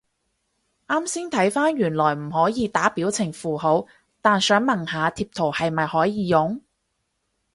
[0.87, 3.85] 啱先睇返原來唔可以打表情符號，
[4.19, 6.59] 但想問下貼圖係咪可以用？